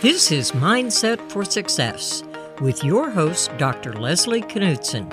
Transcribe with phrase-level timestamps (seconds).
[0.00, 2.22] This is Mindset for Success
[2.62, 3.92] with your host, Dr.
[3.92, 5.12] Leslie Knudsen.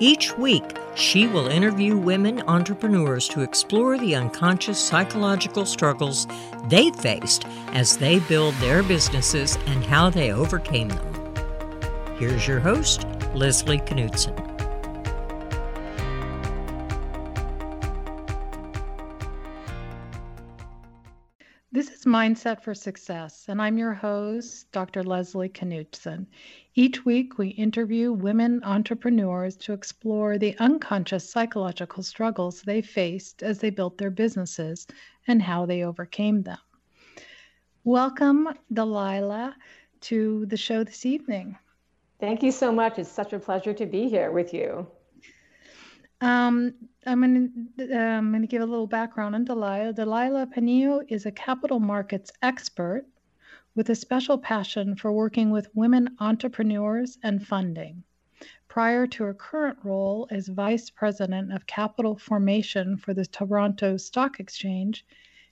[0.00, 0.64] Each week,
[0.96, 6.26] she will interview women entrepreneurs to explore the unconscious psychological struggles
[6.64, 11.34] they faced as they build their businesses and how they overcame them.
[12.18, 14.45] Here's your host, Leslie Knudsen.
[22.16, 25.04] Mindset for Success, and I'm your host, Dr.
[25.04, 26.26] Leslie Knudsen.
[26.74, 33.58] Each week, we interview women entrepreneurs to explore the unconscious psychological struggles they faced as
[33.58, 34.86] they built their businesses
[35.26, 36.56] and how they overcame them.
[37.84, 39.54] Welcome, Delilah,
[40.08, 41.58] to the show this evening.
[42.18, 42.98] Thank you so much.
[42.98, 44.86] It's such a pleasure to be here with you.
[46.22, 49.92] Um, I'm going to to give a little background on Delilah.
[49.92, 53.04] Delilah Panio is a capital markets expert
[53.74, 58.02] with a special passion for working with women entrepreneurs and funding.
[58.68, 64.40] Prior to her current role as vice president of capital formation for the Toronto Stock
[64.40, 65.04] Exchange,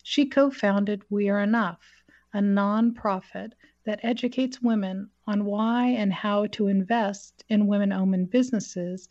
[0.03, 3.53] she co-founded We Are Enough, a nonprofit
[3.85, 9.09] that educates women on why and how to invest in women-owned businesses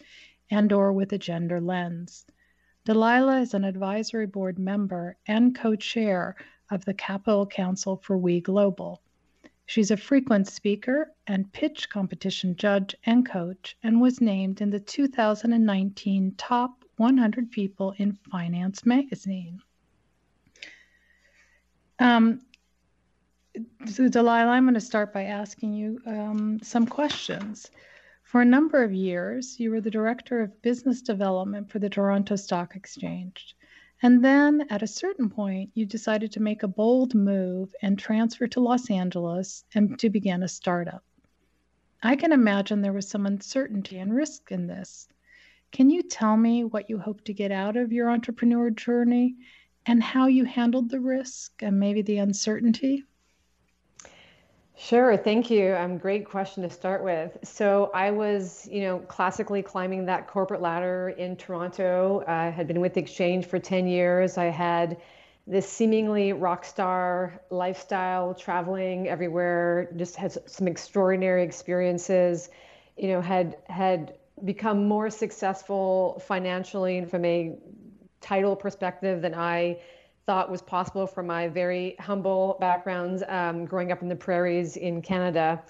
[0.49, 2.25] and or with a gender lens.
[2.85, 6.35] Delilah is an advisory board member and co-chair
[6.69, 9.01] of the Capital Council for We Global.
[9.65, 14.79] She's a frequent speaker and pitch competition judge and coach and was named in the
[14.79, 19.61] 2019 top 100 people in Finance magazine.
[21.99, 22.41] Um,
[23.85, 27.71] so Delilah, I'm going to start by asking you um, some questions.
[28.33, 32.35] For a number of years, you were the director of business development for the Toronto
[32.35, 33.55] Stock Exchange.
[34.01, 38.47] And then at a certain point, you decided to make a bold move and transfer
[38.47, 41.03] to Los Angeles and to begin a startup.
[42.01, 45.07] I can imagine there was some uncertainty and risk in this.
[45.71, 49.35] Can you tell me what you hope to get out of your entrepreneur journey
[49.85, 53.05] and how you handled the risk and maybe the uncertainty?
[54.75, 55.75] Sure, thank you.
[55.75, 57.37] Um, great question to start with.
[57.43, 62.23] So I was, you know, classically climbing that corporate ladder in Toronto.
[62.27, 64.37] I had been with the Exchange for 10 years.
[64.37, 64.97] I had
[65.45, 72.49] this seemingly rock star lifestyle, traveling everywhere, just had some extraordinary experiences,
[72.97, 77.55] you know, had had become more successful financially from a
[78.21, 79.79] title perspective than I
[80.25, 85.01] thought was possible from my very humble backgrounds um, growing up in the prairies in
[85.01, 85.61] Canada.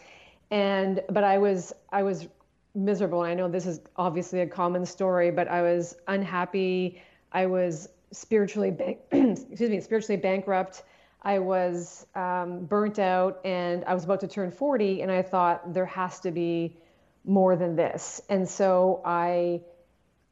[0.52, 2.28] And but I was I was
[2.76, 3.24] miserable.
[3.24, 7.02] And I know this is obviously a common story, but I was unhappy.
[7.32, 8.70] I was spiritually
[9.12, 10.84] excuse me spiritually bankrupt.
[11.26, 15.74] I was um, burnt out, and I was about to turn 40, and I thought
[15.74, 16.76] there has to be
[17.24, 18.22] more than this.
[18.28, 19.62] And so I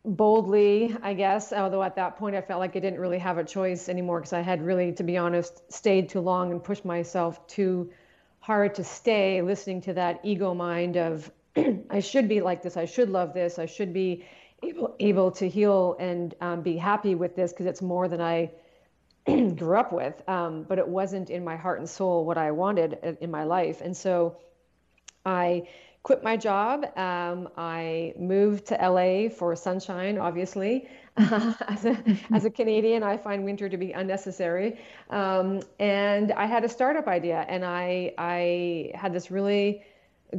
[0.03, 3.43] boldly, I guess, although at that point I felt like I didn't really have a
[3.43, 7.45] choice anymore because I had really, to be honest, stayed too long and pushed myself
[7.47, 7.91] too
[8.39, 11.31] hard to stay listening to that ego mind of
[11.89, 14.25] I should be like this, I should love this, I should be
[14.63, 18.51] able, able to heal and um, be happy with this because it's more than I
[19.25, 20.27] grew up with.
[20.27, 23.81] Um, but it wasn't in my heart and soul what I wanted in my life.
[23.81, 24.37] And so
[25.25, 25.67] I
[26.03, 26.85] quit my job.
[26.97, 30.87] Um, I moved to LA for sunshine, obviously.
[31.17, 32.03] as, a,
[32.33, 34.79] as a Canadian, I find winter to be unnecessary.
[35.09, 39.83] Um, and I had a startup idea, and I, I had this really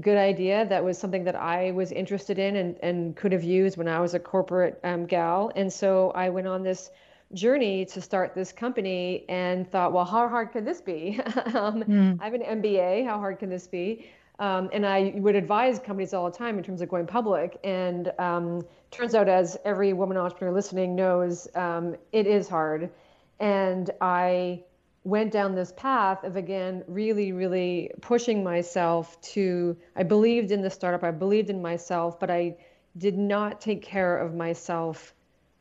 [0.00, 3.76] good idea that was something that I was interested in and, and could have used
[3.76, 5.52] when I was a corporate um, gal.
[5.54, 6.90] And so I went on this
[7.34, 11.20] journey to start this company and thought, well, how hard could this be?
[11.54, 12.18] um, mm.
[12.20, 13.04] I have an MBA.
[13.04, 14.10] How hard can this be?
[14.42, 17.60] Um, and I would advise companies all the time in terms of going public.
[17.62, 22.90] And um, turns out, as every woman entrepreneur listening knows, um, it is hard.
[23.38, 24.64] And I
[25.04, 30.70] went down this path of again really really pushing myself to i believed in the
[30.70, 32.56] startup i believed in myself but i
[32.96, 35.12] did not take care of myself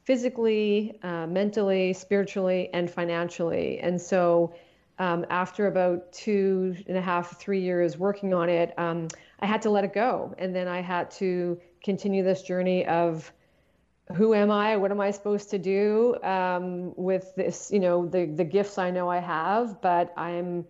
[0.04, 4.54] physically uh, mentally spiritually and financially and so
[5.02, 9.08] um, after about two and a half, three years working on it, um,
[9.40, 10.36] I had to let it go.
[10.38, 13.34] And then I had to continue this journey of
[14.16, 14.78] who am I?
[14.78, 18.92] What am I supposed to do um, with this, you know, the, the gifts I
[18.92, 20.68] know I have, but I'm,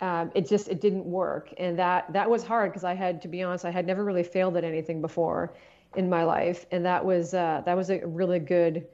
[0.00, 1.52] um, it just, it didn't work.
[1.58, 4.22] And that, that was hard because I had, to be honest, I had never really
[4.22, 5.54] failed at anything before
[5.96, 6.66] in my life.
[6.70, 8.86] And that was, uh, that was a really good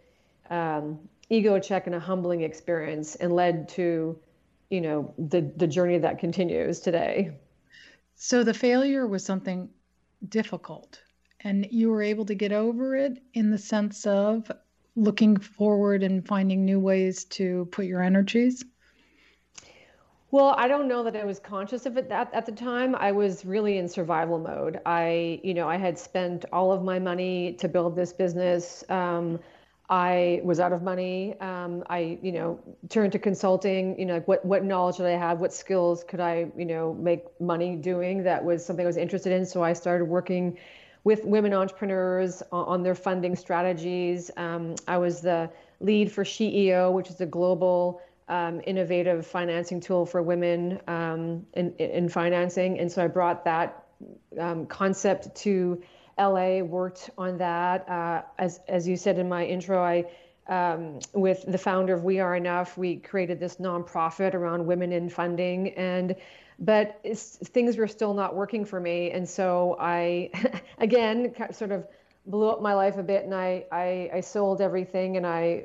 [0.49, 0.99] um,
[1.29, 4.19] ego check and a humbling experience and led to
[4.70, 7.37] you know the the journey that continues today.
[8.15, 9.69] So the failure was something
[10.29, 11.00] difficult,
[11.41, 14.50] and you were able to get over it in the sense of
[14.97, 18.65] looking forward and finding new ways to put your energies.
[20.31, 22.94] Well, I don't know that I was conscious of it that at the time.
[22.94, 24.79] I was really in survival mode.
[24.85, 28.85] I, you know, I had spent all of my money to build this business.
[28.91, 29.38] Um,
[29.90, 31.38] I was out of money.
[31.40, 33.99] Um, I, you know, turned to consulting.
[33.99, 35.40] You know, like what what knowledge did I have?
[35.40, 38.25] What skills could I, you know, make money doing?
[38.25, 39.46] That was something I was interested in.
[39.46, 40.58] So I started working
[41.05, 44.31] with women entrepreneurs on, on their funding strategies.
[44.37, 45.50] Um, I was the
[45.81, 51.73] lead for SheEO, which is a global um, innovative financing tool for women um, in,
[51.76, 52.79] in financing.
[52.79, 53.84] And so I brought that
[54.38, 55.82] um, concept to
[56.19, 57.88] LA, worked on that.
[57.88, 60.05] Uh, as, as you said in my intro, I
[60.49, 65.11] um, with the founder of We Are Enough, we created this nonprofit around women in
[65.11, 66.17] funding, and
[66.59, 70.31] but things were still not working for me, and so I,
[70.79, 71.87] again, sort of
[72.26, 75.65] blew up my life a bit, and I I, I sold everything, and I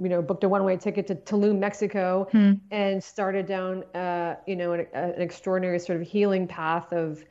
[0.00, 2.52] you know, booked a one-way ticket to Tulum, Mexico, hmm.
[2.70, 7.22] and started down, uh, you know, an, an, extraordinary sort of healing path of,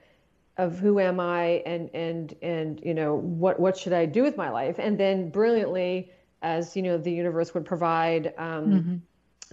[0.59, 4.35] of who am I, and and and you know, what what should I do with
[4.35, 4.75] my life?
[4.77, 6.11] And then brilliantly,
[6.41, 8.95] as you know, the universe would provide um, mm-hmm.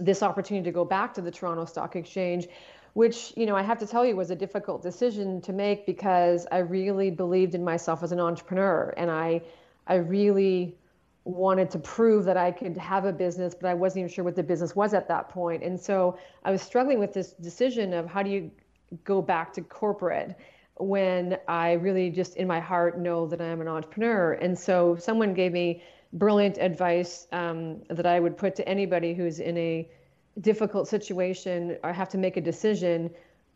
[0.03, 2.47] this opportunity to go back to the Toronto Stock Exchange,
[2.93, 6.45] which you know, I have to tell you was a difficult decision to make because
[6.51, 9.41] I really believed in myself as an entrepreneur, and I,
[9.87, 10.75] I really
[11.23, 14.35] wanted to prove that I could have a business, but I wasn't even sure what
[14.35, 15.31] the business was at that.
[15.35, 18.51] And so I was struggling with this decision of how do you
[19.03, 20.37] go back to corporate
[20.79, 24.33] when I really just in my heart know that I'm an entrepreneur.
[24.33, 25.83] And so someone gave me
[26.13, 29.89] brilliant advice um, that I would put to anybody who's in a
[30.39, 33.09] difficult situation or have to make a decision.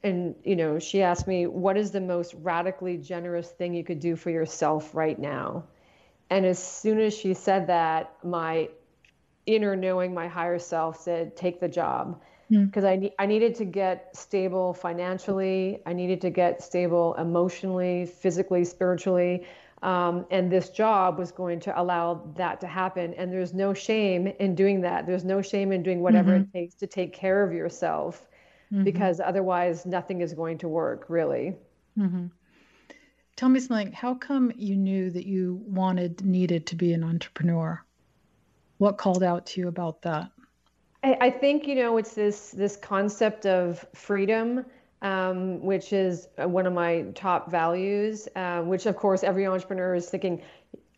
[0.03, 3.99] And you know, she asked me, "What is the most radically generous thing you could
[3.99, 5.65] do for yourself right now?"
[6.29, 8.69] And as soon as she said that, my
[9.45, 12.21] inner knowing, my higher self said, take the job.
[12.51, 13.11] Because mm.
[13.17, 19.45] I, I needed to get stable financially, I needed to get stable emotionally, physically, spiritually.
[19.81, 23.13] Um, and this job was going to allow that to happen.
[23.13, 25.07] And there's no shame in doing that.
[25.07, 26.43] There's no shame in doing whatever mm-hmm.
[26.43, 28.27] it takes to take care of yourself,
[28.71, 28.83] mm-hmm.
[28.83, 31.55] because otherwise, nothing is going to work, really.
[31.97, 32.27] Mm-hmm.
[33.37, 33.91] Tell me something.
[33.93, 37.81] How come you knew that you wanted, needed to be an entrepreneur?
[38.77, 40.31] What called out to you about that?
[41.03, 44.65] I, I think you know it's this this concept of freedom,
[45.01, 48.27] um, which is uh, one of my top values.
[48.35, 50.41] Uh, which of course every entrepreneur is thinking,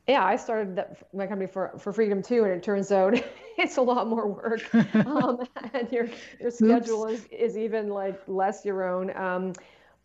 [0.07, 3.13] yeah, I started that, my company for, for freedom too, and it turns out
[3.57, 4.61] it's a lot more work,
[4.95, 5.39] um,
[5.73, 6.09] and your
[6.39, 9.15] your schedule is, is even like less your own.
[9.15, 9.53] Um,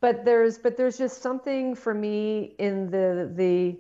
[0.01, 3.77] but there's but there's just something for me in the the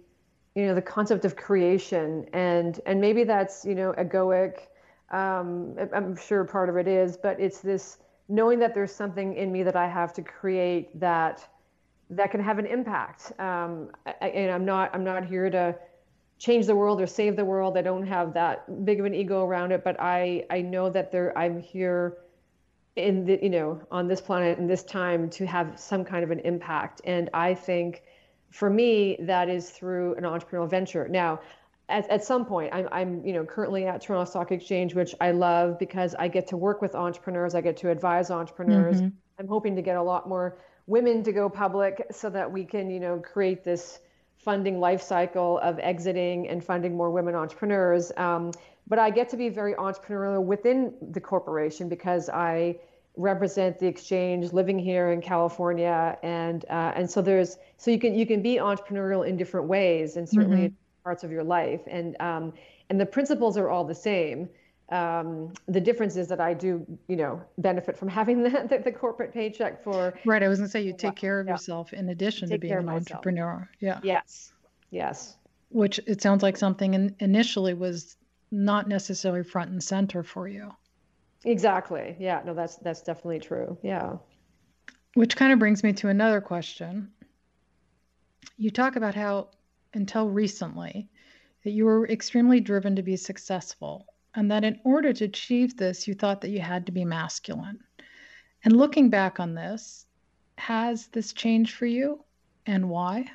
[0.56, 4.67] you know the concept of creation and and maybe that's you know egoic
[5.10, 9.50] um, i'm sure part of it is but it's this knowing that there's something in
[9.50, 11.48] me that i have to create that
[12.10, 13.32] that can have an impact.
[13.38, 15.74] Um, I, and i'm not i'm not here to
[16.38, 17.76] change the world or save the world.
[17.76, 21.10] I don't have that big of an ego around it but i i know that
[21.10, 22.18] there i'm here
[22.96, 26.30] in the you know on this planet in this time to have some kind of
[26.30, 27.00] an impact.
[27.04, 28.02] And i think
[28.50, 31.08] for me that is through an entrepreneurial venture.
[31.08, 31.40] Now
[31.88, 35.30] at, at some point I'm, I'm you know currently at toronto stock exchange which i
[35.30, 39.08] love because i get to work with entrepreneurs i get to advise entrepreneurs mm-hmm.
[39.38, 42.90] i'm hoping to get a lot more women to go public so that we can
[42.90, 44.00] you know create this
[44.36, 48.52] funding life cycle of exiting and funding more women entrepreneurs um,
[48.88, 52.76] but I get to be very entrepreneurial within the corporation because I
[53.16, 58.14] represent the exchange living here in California and uh, and so there's so you can
[58.14, 60.74] you can be entrepreneurial in different ways and certainly mm-hmm.
[61.08, 62.52] Parts of your life and um,
[62.90, 64.48] and the principles are all the same
[64.90, 66.70] um, the difference is that I do
[67.08, 70.68] you know benefit from having the, the, the corporate paycheck for right I was gonna
[70.68, 71.54] say you take care of yeah.
[71.54, 74.52] yourself in addition to being an entrepreneur yeah yes
[74.90, 75.38] yes
[75.70, 78.16] which it sounds like something in, initially was
[78.50, 80.72] not necessarily front and center for you.
[81.44, 82.16] Exactly.
[82.18, 82.42] Yeah.
[82.44, 83.76] No, that's that's definitely true.
[83.82, 84.16] Yeah.
[85.14, 87.10] Which kind of brings me to another question.
[88.56, 89.48] You talk about how
[89.94, 91.08] until recently
[91.64, 96.06] that you were extremely driven to be successful and that in order to achieve this
[96.06, 97.80] you thought that you had to be masculine.
[98.64, 100.06] And looking back on this,
[100.56, 102.24] has this changed for you
[102.66, 103.26] and why?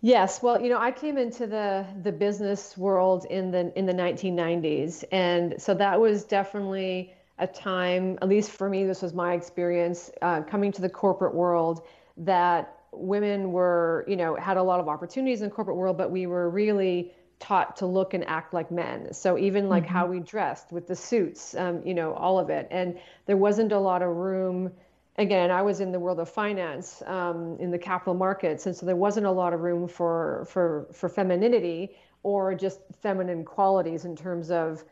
[0.00, 3.94] Yes, well, you know, I came into the the business world in the in the
[3.94, 9.34] 1990s, and so that was definitely a time, at least for me, this was my
[9.34, 14.80] experience uh, coming to the corporate world, that women were, you know, had a lot
[14.80, 18.54] of opportunities in the corporate world, but we were really taught to look and act
[18.54, 19.12] like men.
[19.12, 19.92] So even like mm-hmm.
[19.92, 22.68] how we dressed with the suits, um, you know, all of it.
[22.70, 24.70] And there wasn't a lot of room.
[25.16, 28.86] Again, I was in the world of finance, um, in the capital markets, and so
[28.86, 34.16] there wasn't a lot of room for for for femininity or just feminine qualities in
[34.16, 34.84] terms of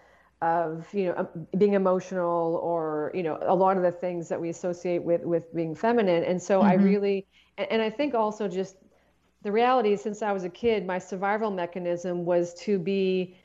[0.43, 1.29] of you know
[1.59, 5.55] being emotional or you know a lot of the things that we associate with with
[5.55, 6.71] being feminine and so mm-hmm.
[6.71, 7.27] i really
[7.59, 8.77] and, and i think also just
[9.43, 13.37] the reality is since i was a kid my survival mechanism was to be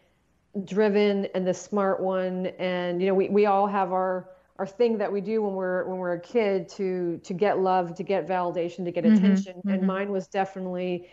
[0.64, 4.98] driven and the smart one and you know we, we all have our our thing
[4.98, 8.28] that we do when we're when we're a kid to to get love to get
[8.28, 9.16] validation to get mm-hmm.
[9.16, 9.70] attention mm-hmm.
[9.70, 11.08] and mine was definitely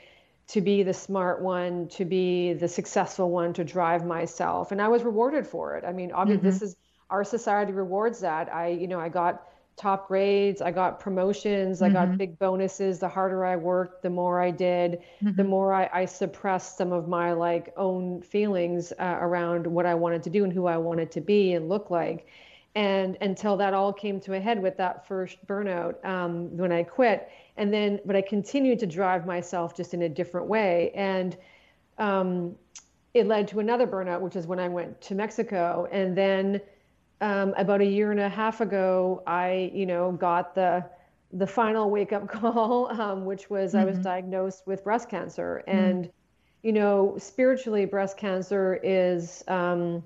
[0.49, 4.73] to be the smart one, to be the successful one, to drive myself.
[4.73, 5.85] And I was rewarded for it.
[5.85, 6.59] I mean, obviously, mm-hmm.
[6.59, 6.77] this is
[7.11, 8.53] our society rewards that.
[8.53, 11.85] I, you know, I got top grades, I got promotions, mm-hmm.
[11.85, 12.17] I got mm-hmm.
[12.17, 12.99] big bonuses.
[12.99, 15.37] The harder I worked, the more I did, mm-hmm.
[15.37, 19.95] the more I, I, suppressed some of my like own feelings uh, around what I
[19.95, 22.27] wanted to do and who I wanted to be and look like.
[22.75, 26.83] And until that all came to a head with that first burnout um, when I
[26.83, 31.37] quit and then but i continued to drive myself just in a different way and
[31.99, 32.55] um,
[33.15, 36.61] it led to another burnout which is when i went to mexico and then
[37.23, 40.85] um, about a year and a half ago i you know got the
[41.33, 43.79] the final wake up call um, which was mm-hmm.
[43.81, 44.05] i was mm-hmm.
[44.05, 45.79] diagnosed with breast cancer mm-hmm.
[45.79, 46.11] and
[46.63, 50.03] you know spiritually breast cancer is um,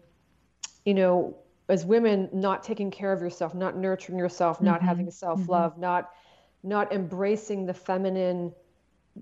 [0.85, 1.37] you know
[1.69, 4.67] as women not taking care of yourself not nurturing yourself mm-hmm.
[4.67, 5.83] not having self love mm-hmm.
[5.83, 6.11] not
[6.63, 8.53] not embracing the feminine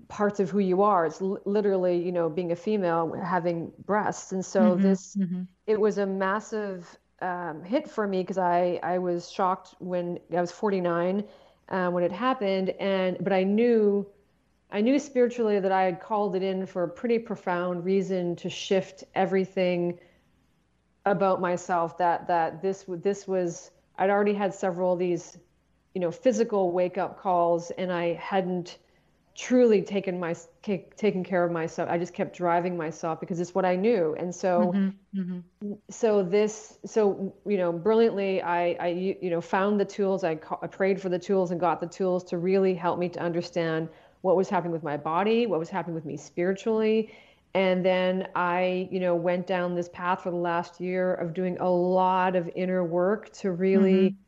[0.09, 4.33] parts of who you are it's l- literally you know being a female having breasts
[4.33, 5.43] and so mm-hmm, this mm-hmm.
[5.65, 10.41] it was a massive um, hit for me because i i was shocked when i
[10.41, 11.23] was 49
[11.69, 12.69] um, when it happened.
[12.79, 14.05] And but i knew
[14.71, 18.49] i knew spiritually that i had called it in for a pretty profound reason to
[18.49, 19.99] shift everything
[21.05, 25.37] about myself that that this this was i'd already had several of these
[25.93, 28.79] you know physical wake up calls and i hadn't
[29.35, 31.89] truly taken my taken care of myself.
[31.89, 34.15] I just kept driving myself because it's what i knew.
[34.17, 35.73] And so mm-hmm, mm-hmm.
[35.89, 40.23] so this so you know brilliantly i i you know found the tools.
[40.23, 43.19] I, I prayed for the tools and got the tools to really help me to
[43.19, 43.89] understand
[44.21, 47.13] what was happening with my body what was happening with me spiritually.
[47.53, 51.57] And then i you know went down this path for the last year of doing
[51.59, 54.21] a lot of inner work to really mm-hmm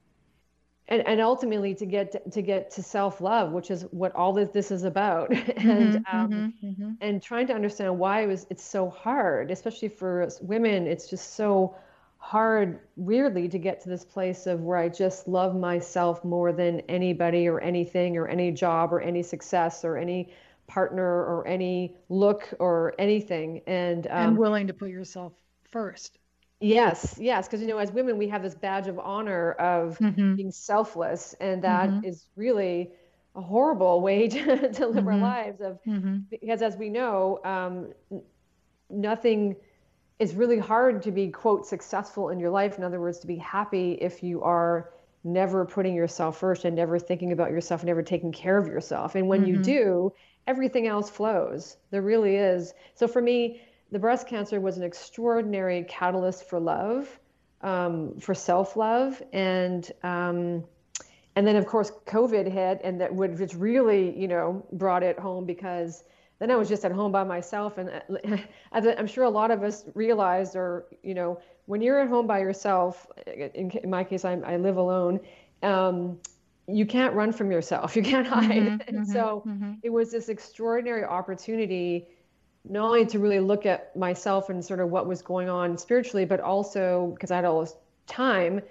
[0.90, 4.50] and, and ultimately to get to, to get to self-love which is what all this,
[4.50, 5.30] this is about.
[5.58, 6.92] And mm-hmm, um, mm-hmm, mm-hmm.
[7.02, 11.36] and trying to understand why it was it's so hard especially for women it's just
[11.36, 11.76] so
[12.20, 16.80] hard weirdly to get to this place of where i just love myself more than
[16.82, 20.30] anybody or anything or any job or any success or any
[20.68, 23.62] partner or any look or anything.
[23.66, 25.34] And um, and willing to put yourself
[25.72, 26.20] first
[26.60, 30.36] Yes, yes, because you know, as women, we have this badge of honor of mm-hmm.
[30.36, 32.06] being selfless, and that mm-hmm.
[32.06, 32.92] is really
[33.36, 35.08] a horrible way to, to live mm-hmm.
[35.08, 35.62] our lives.
[35.62, 36.20] Of mm-hmm.
[36.32, 38.22] because, as we know, um,
[38.90, 39.56] nothing
[40.18, 42.78] is really hard to be quote successful in your life.
[42.80, 44.90] In other words, to be happy if you are
[45.24, 49.14] never putting yourself first and never thinking about yourself, never taking care of yourself.
[49.14, 49.62] And when you mm-hmm.
[49.62, 50.14] do,
[50.48, 51.78] everything else flows.
[51.92, 52.74] There really is.
[52.96, 53.62] So for me
[53.92, 57.20] the breast cancer was an extraordinary catalyst for love,
[57.62, 60.64] um, for self love, and um,
[61.36, 65.18] and then of course COVID hit, and that would which really you know brought it
[65.18, 66.04] home because
[66.40, 68.38] then I was just at home by myself, and uh,
[68.72, 72.40] I'm sure a lot of us realized, or you know, when you're at home by
[72.40, 75.20] yourself, in, in my case, I'm, I live alone.
[75.64, 76.20] Um,
[76.68, 77.96] you can't run from yourself.
[77.96, 78.50] You can't hide.
[78.52, 79.74] Mm-hmm, and mm-hmm, so mm-hmm.
[79.82, 82.08] it was this extraordinary opportunity
[82.70, 86.26] not only to really look at myself and sort of what was going on spiritually,
[86.26, 87.76] but also because I had all this
[88.08, 88.62] time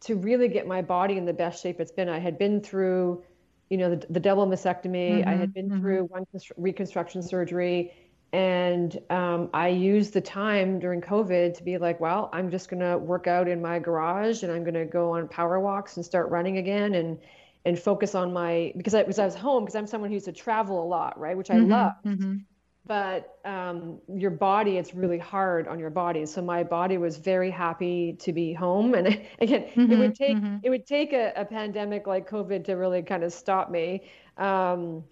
[0.00, 2.08] to really get my body in the best shape it's been.
[2.08, 3.22] I had been through,
[3.68, 5.20] you know, the, the double mastectomy.
[5.20, 5.80] Mm-hmm, I had been mm-hmm.
[5.80, 6.26] through one
[6.56, 7.92] reconstruction surgery.
[8.32, 12.80] And um, I used the time during COVID to be like, well, I'm just going
[12.80, 16.06] to work out in my garage and I'm going to go on power walks and
[16.06, 17.18] start running again and
[17.66, 20.26] and focus on my because I, because I was home because I'm someone who used
[20.26, 21.36] to travel a lot, right?
[21.36, 21.92] Which I mm-hmm, love.
[22.88, 27.18] Mm-hmm but um, your body it's really hard on your body so my body was
[27.18, 29.06] very happy to be home and
[29.40, 30.56] again mm-hmm, it would take mm-hmm.
[30.62, 34.02] it would take a, a, pandemic like covid to really kind of stop me
[34.38, 35.04] um,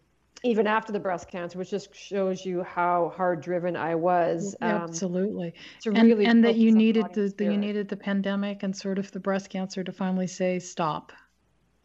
[0.44, 4.54] even after the breast cancer, which just shows you how hard driven I was.
[4.60, 5.52] Um, Absolutely.
[5.84, 9.10] and, really and that you needed the, the, you needed the pandemic and sort of
[9.10, 11.12] the breast cancer to finally say stop.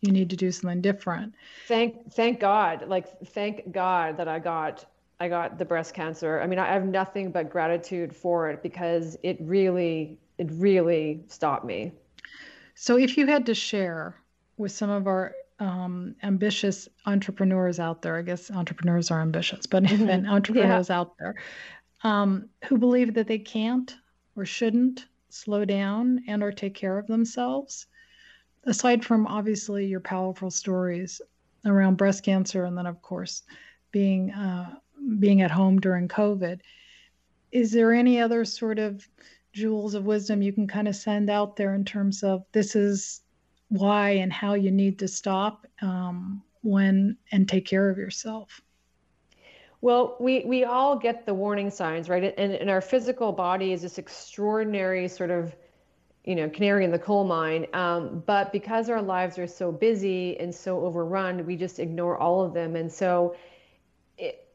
[0.01, 1.33] You need to do something different.
[1.67, 2.87] Thank thank God.
[2.87, 4.85] Like thank God that I got
[5.19, 6.41] I got the breast cancer.
[6.41, 11.65] I mean, I have nothing but gratitude for it because it really it really stopped
[11.65, 11.91] me.
[12.75, 14.15] So if you had to share
[14.57, 18.17] with some of our um, ambitious entrepreneurs out there.
[18.17, 20.29] I guess entrepreneurs are ambitious, but mm-hmm.
[20.29, 20.99] entrepreneurs yeah.
[20.99, 21.35] out there
[22.03, 23.95] um, who believe that they can't
[24.35, 27.87] or shouldn't slow down and or take care of themselves.
[28.65, 31.21] Aside from obviously your powerful stories
[31.65, 33.43] around breast cancer, and then of course
[33.91, 34.75] being uh,
[35.19, 36.59] being at home during COVID,
[37.51, 39.07] is there any other sort of
[39.53, 43.21] jewels of wisdom you can kind of send out there in terms of this is
[43.69, 48.61] why and how you need to stop um, when and take care of yourself.
[49.81, 52.33] Well, we, we all get the warning signs, right?
[52.37, 55.55] And, and our physical body is this extraordinary sort of,
[56.23, 57.67] you know, canary in the coal mine.
[57.73, 62.41] Um, but because our lives are so busy and so overrun, we just ignore all
[62.41, 62.77] of them.
[62.77, 63.35] And so,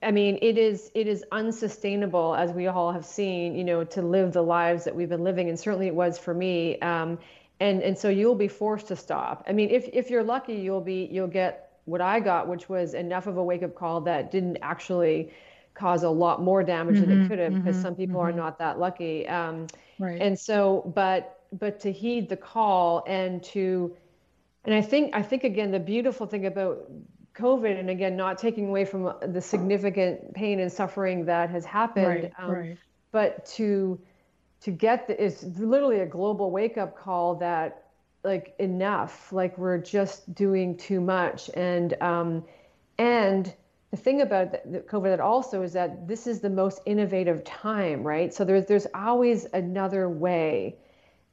[0.02, 4.02] I mean, it is it is unsustainable, as we all have seen, you know, to
[4.02, 6.78] live the lives that we've been living, and certainly it was for me.
[6.80, 7.18] Um,
[7.60, 10.80] and and so you'll be forced to stop i mean if if you're lucky you'll
[10.80, 14.30] be you'll get what i got which was enough of a wake up call that
[14.30, 15.30] didn't actually
[15.74, 18.20] cause a lot more damage mm-hmm, than it mm-hmm, could have mm-hmm, because some people
[18.20, 18.30] mm-hmm.
[18.30, 19.66] are not that lucky um,
[19.98, 23.96] right and so but but to heed the call and to
[24.64, 26.90] and i think i think again the beautiful thing about
[27.38, 32.06] covid and again not taking away from the significant pain and suffering that has happened
[32.06, 32.78] right, um, right.
[33.12, 33.98] but to
[34.60, 37.84] to get the, it's literally a global wake up call that
[38.24, 42.44] like enough like we're just doing too much and um
[42.98, 43.54] and
[43.92, 47.44] the thing about the, the covid that also is that this is the most innovative
[47.44, 50.76] time right so there's there's always another way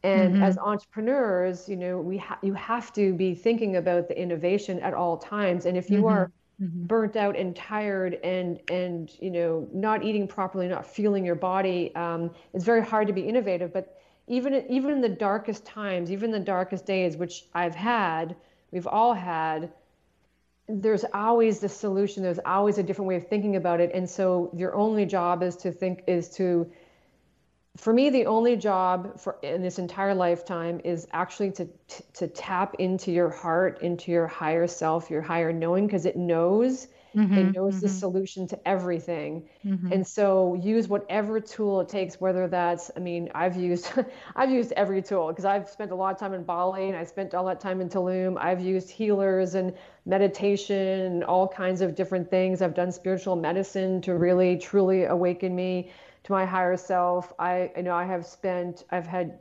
[0.06, 0.44] and mm-hmm.
[0.44, 4.94] as entrepreneurs you know we ha- you have to be thinking about the innovation at
[4.94, 6.18] all times and if you mm-hmm.
[6.18, 6.32] are
[6.62, 6.86] mm-hmm.
[6.86, 11.94] burnt out and tired and and you know not eating properly not feeling your body
[11.96, 16.32] um, it's very hard to be innovative but even even in the darkest times even
[16.32, 18.36] the darkest days which i've had
[18.72, 19.72] we've all had
[20.68, 24.52] there's always the solution there's always a different way of thinking about it and so
[24.56, 26.72] your only job is to think is to
[27.78, 31.68] for me the only job for in this entire lifetime is actually to
[32.14, 36.88] to tap into your heart into your higher self your higher knowing because it knows
[37.14, 37.82] mm-hmm, it knows mm-hmm.
[37.82, 39.92] the solution to everything mm-hmm.
[39.92, 43.92] and so use whatever tool it takes whether that's i mean i've used
[44.38, 47.04] i've used every tool because i've spent a lot of time in bali and i
[47.04, 49.74] spent all that time in tulum i've used healers and
[50.06, 55.54] meditation and all kinds of different things i've done spiritual medicine to really truly awaken
[55.54, 55.92] me
[56.26, 57.32] to my higher self.
[57.40, 59.40] I, I know I have spent, I've had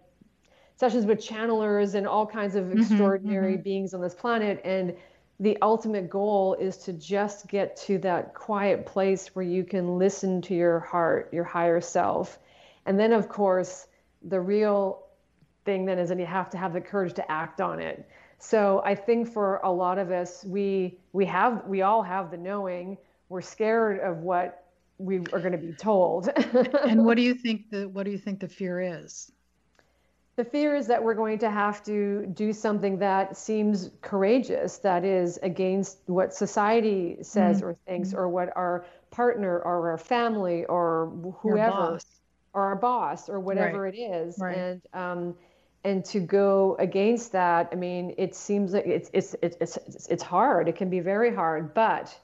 [0.77, 3.63] sessions with channelers and all kinds of mm-hmm, extraordinary mm-hmm.
[3.63, 4.61] beings on this planet.
[4.65, 4.95] And
[5.41, 10.43] the ultimate goal is to just get to that quiet place where you can listen
[10.43, 12.39] to your heart, your higher self.
[12.87, 13.87] And then, of course,
[14.23, 15.07] the real
[15.65, 18.07] thing then is that you have to have the courage to act on it.
[18.39, 22.37] So I think for a lot of us, we we have we all have the
[22.37, 22.99] knowing.
[23.31, 24.64] We're scared of what
[25.05, 26.29] we are going to be told.
[26.85, 29.31] and what do you think the what do you think the fear is?
[30.37, 35.05] The fear is that we're going to have to do something that seems courageous, that
[35.05, 37.67] is against what society says mm-hmm.
[37.67, 42.01] or thinks, or what our partner or our family or whoever,
[42.53, 43.95] or our boss or whatever right.
[43.95, 44.57] it is, right.
[44.57, 45.37] and um,
[45.85, 47.69] and to go against that.
[47.71, 50.69] I mean, it seems like it's it's it's it's it's hard.
[50.69, 52.17] It can be very hard, but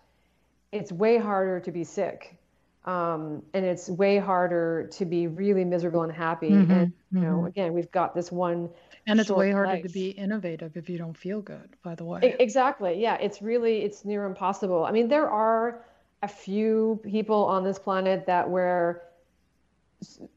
[0.73, 2.40] it's way harder to be sick
[2.85, 6.51] um, and it's way harder to be really miserable and happy.
[6.51, 7.47] Mm-hmm, and you know, mm-hmm.
[7.47, 8.71] again, we've got this one.
[9.07, 9.83] And it's way harder life.
[9.83, 11.77] to be innovative if you don't feel good.
[11.83, 12.37] By the way.
[12.39, 13.01] Exactly.
[13.01, 14.85] Yeah, it's really it's near impossible.
[14.85, 15.85] I mean, there are
[16.23, 19.03] a few people on this planet that where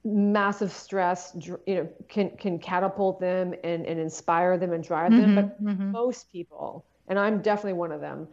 [0.04, 5.22] massive stress you know can can catapult them and, and inspire them and drive them
[5.22, 5.92] mm-hmm, but mm-hmm.
[5.92, 8.28] most people and i'm definitely one of them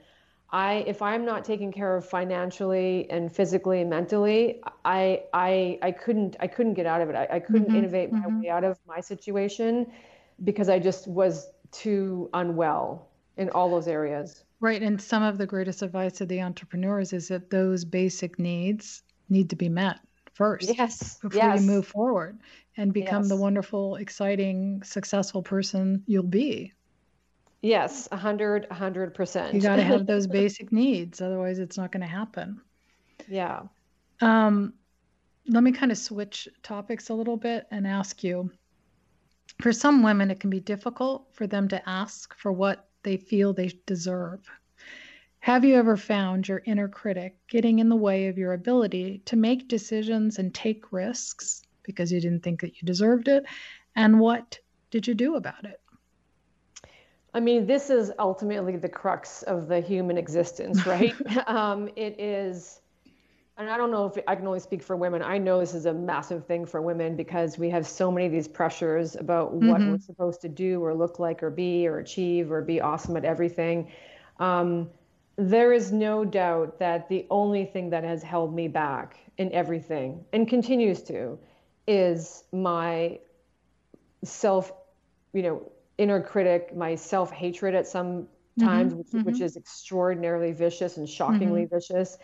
[0.52, 5.92] I if I'm not taken care of financially and physically and mentally, I I I
[5.92, 7.14] couldn't I couldn't get out of it.
[7.14, 8.34] I, I couldn't mm-hmm, innovate mm-hmm.
[8.34, 9.92] my way out of my situation
[10.42, 14.44] because I just was too unwell in all those areas.
[14.60, 14.82] Right.
[14.82, 19.50] And some of the greatest advice to the entrepreneurs is that those basic needs need
[19.50, 20.00] to be met
[20.34, 20.76] first.
[20.76, 21.18] Yes.
[21.18, 21.60] Before yes.
[21.60, 22.38] you move forward
[22.76, 23.28] and become yes.
[23.28, 26.72] the wonderful, exciting, successful person you'll be.
[27.62, 29.55] Yes, a hundred, a hundred percent.
[29.55, 32.61] You got to have those basic needs, otherwise it's not going to happen.
[33.29, 33.62] Yeah.
[34.20, 34.75] Um,
[35.46, 38.51] let me kind of switch topics a little bit and ask you.
[39.61, 43.53] For some women, it can be difficult for them to ask for what they feel
[43.53, 44.40] they deserve.
[45.40, 49.37] Have you ever found your inner critic getting in the way of your ability to
[49.37, 53.44] make decisions and take risks because you didn't think that you deserved it?
[53.96, 54.59] And what
[54.90, 55.81] did you do about it?
[57.33, 61.14] I mean, this is ultimately the crux of the human existence, right?
[61.47, 62.81] um, it is,
[63.57, 65.23] and I don't know if I can only speak for women.
[65.23, 68.33] I know this is a massive thing for women because we have so many of
[68.33, 69.93] these pressures about what mm-hmm.
[69.93, 73.25] we're supposed to do or look like or be or achieve or be awesome at
[73.25, 73.90] everything.
[74.38, 74.90] Um,
[75.37, 80.25] there is no doubt that the only thing that has held me back in everything
[80.33, 81.38] and continues to
[81.87, 83.19] is my
[84.23, 84.73] self,
[85.33, 88.26] you know, inner critic, my self hatred at some
[88.58, 89.22] times, mm-hmm, which, mm-hmm.
[89.22, 91.74] which, is extraordinarily vicious and shockingly mm-hmm.
[91.76, 92.18] vicious.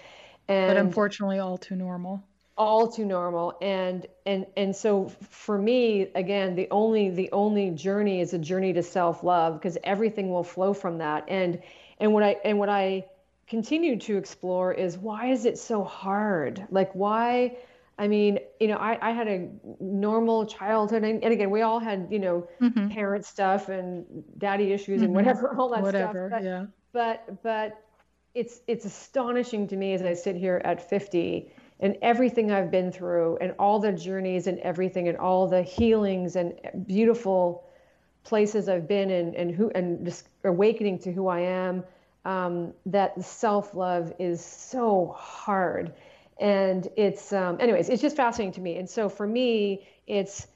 [0.49, 2.23] And but unfortunately, all too normal.
[2.59, 8.23] All too normal, and and and so for me, again, the only the only journey
[8.23, 11.25] is a journey to self love because everything will flow from that.
[11.29, 11.61] And
[12.01, 13.05] and what I and what I
[13.47, 16.67] continue to explore is why is it so hard?
[16.71, 17.59] Like why?
[17.99, 19.49] I mean, you know, I, I had a
[19.81, 22.89] normal childhood, and, and again, we all had, you know, mm-hmm.
[22.89, 24.05] parent stuff and
[24.37, 25.05] daddy issues mm-hmm.
[25.05, 26.41] and whatever, all that whatever, stuff.
[26.41, 26.67] But, yeah.
[26.93, 27.83] But but
[28.35, 32.93] it's it's astonishing to me as I sit here at 50 and everything I've been
[32.93, 36.55] through and all the journeys and everything and all the healings and
[36.87, 37.65] beautiful
[38.25, 41.85] places I've been in and who and just awakening to who I am
[42.27, 45.95] um, that self love is so hard.
[46.39, 48.77] And it's, um, anyways, it's just fascinating to me.
[48.77, 50.47] And so for me, it's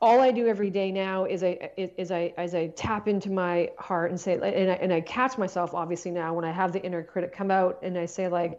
[0.00, 3.70] all I do every day now is I is I as I tap into my
[3.78, 6.82] heart and say and I, and I catch myself obviously now when I have the
[6.82, 8.58] inner critic come out and I say like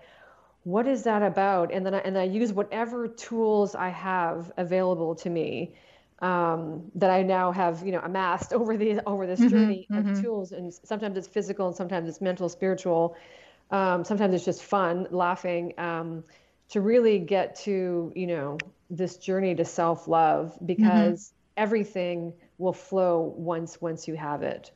[0.63, 5.13] what is that about and then I, and I use whatever tools I have available
[5.15, 5.75] to me
[6.19, 10.09] um, that I now have, you know, amassed over the over this mm-hmm, journey mm-hmm.
[10.09, 10.51] of tools.
[10.51, 13.15] And sometimes it's physical, and sometimes it's mental, spiritual.
[13.71, 15.73] Um, sometimes it's just fun, laughing.
[15.77, 16.23] Um,
[16.69, 18.57] to really get to, you know,
[18.89, 20.65] this journey to self love, mm-hmm.
[20.65, 21.63] because mm-hmm.
[21.63, 24.71] everything will flow once once you have it.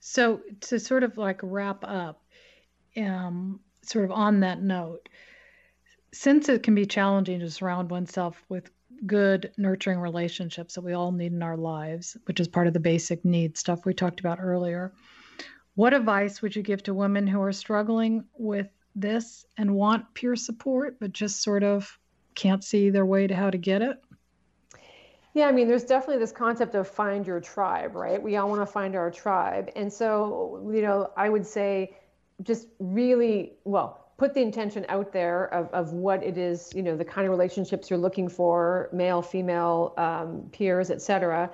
[0.00, 2.22] So to sort of like wrap up,
[2.96, 5.08] um, sort of on that note,
[6.12, 8.70] since it can be challenging to surround oneself with
[9.06, 12.80] good, nurturing relationships that we all need in our lives, which is part of the
[12.80, 14.92] basic need stuff we talked about earlier.
[15.80, 20.36] What advice would you give to women who are struggling with this and want peer
[20.36, 21.98] support, but just sort of
[22.34, 23.98] can't see their way to how to get it?
[25.32, 28.22] Yeah, I mean, there's definitely this concept of find your tribe, right?
[28.22, 29.70] We all want to find our tribe.
[29.74, 31.96] And so, you know, I would say
[32.42, 36.94] just really, well, put the intention out there of, of what it is, you know,
[36.94, 41.50] the kind of relationships you're looking for, male, female, um, peers, etc.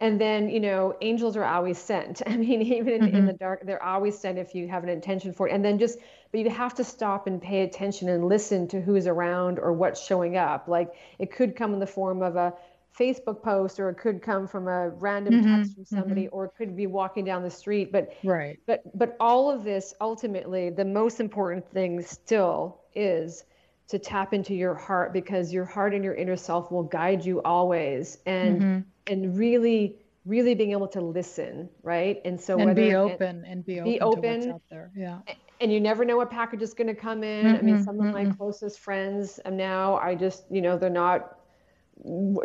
[0.00, 2.22] And then, you know, angels are always sent.
[2.26, 3.16] I mean, even in, mm-hmm.
[3.16, 5.52] in the dark, they're always sent if you have an intention for it.
[5.52, 5.98] And then just,
[6.32, 10.04] but you have to stop and pay attention and listen to who's around or what's
[10.04, 10.68] showing up.
[10.68, 12.54] Like it could come in the form of a
[12.98, 16.34] Facebook post or it could come from a random mm-hmm, text from somebody mm-hmm.
[16.34, 19.94] or it could be walking down the street but right but but all of this
[20.00, 23.44] ultimately the most important thing still is
[23.88, 27.40] to tap into your heart because your heart and your inner self will guide you
[27.42, 28.80] always and mm-hmm.
[29.10, 29.96] And really
[30.26, 32.20] really being able to listen right?
[32.24, 35.18] And so and whether, be open and, and be open, be open out there yeah.
[35.60, 37.46] and you never know what package is going to come in.
[37.46, 38.32] I mean mm-hmm, some of my mm-hmm.
[38.32, 41.36] closest friends and now i just you know they're not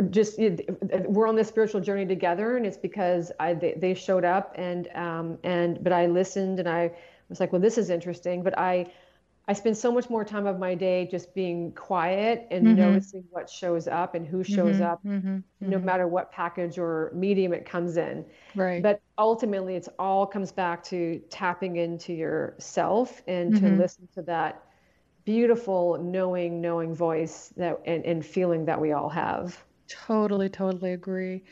[0.10, 4.54] just we're on this spiritual journey together and it's because I they, they showed up
[4.56, 6.92] and um and but I listened and I
[7.30, 8.86] was like well this is interesting but I
[9.48, 12.78] I spend so much more time of my day just being quiet and mm-hmm.
[12.78, 15.86] noticing what shows up and who shows mm-hmm, up mm-hmm, no mm-hmm.
[15.86, 20.84] matter what package or medium it comes in right but ultimately it's all comes back
[20.84, 23.80] to tapping into yourself and to mm-hmm.
[23.80, 24.64] listen to that
[25.26, 31.44] beautiful knowing knowing voice that and, and feeling that we all have totally totally agree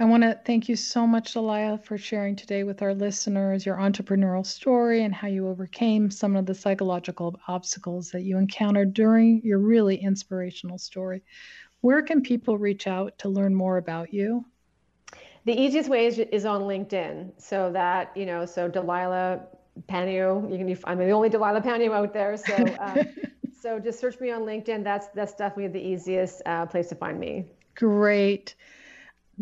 [0.00, 3.76] i want to thank you so much Delilah, for sharing today with our listeners your
[3.76, 9.40] entrepreneurial story and how you overcame some of the psychological obstacles that you encountered during
[9.44, 11.22] your really inspirational story
[11.82, 14.44] where can people reach out to learn more about you
[15.44, 19.40] the easiest way is, is on linkedin so that you know so Delilah
[19.88, 20.50] Panio.
[20.50, 20.84] You can.
[20.84, 23.04] I'm the only Delilah Panio out there, so uh,
[23.60, 24.84] so just search me on LinkedIn.
[24.84, 27.46] That's that's definitely the easiest uh, place to find me.
[27.74, 28.54] Great.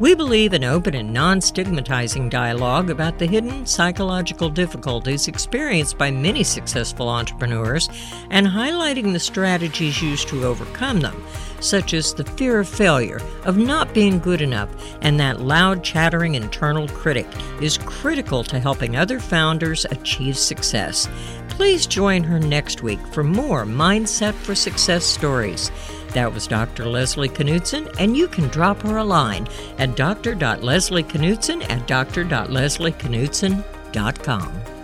[0.00, 6.10] We believe in open and non stigmatizing dialogue about the hidden psychological difficulties experienced by
[6.10, 7.90] many successful entrepreneurs
[8.30, 11.22] and highlighting the strategies used to overcome them,
[11.60, 14.70] such as the fear of failure, of not being good enough,
[15.02, 17.26] and that loud, chattering internal critic
[17.60, 21.10] is critical to helping other founders achieve success.
[21.50, 25.70] Please join her next week for more Mindset for Success stories.
[26.12, 26.86] That was Dr.
[26.86, 29.46] Leslie Knutson, and you can drop her a line
[29.78, 34.79] at dr.leslieknutson at dr.leslieknutson.com.